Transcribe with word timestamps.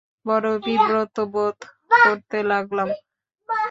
বড় 0.25 0.49
বিব্রত 0.65 1.15
বোধ 1.33 1.57
করতে 2.03 2.37
লাগলাম! 2.51 2.89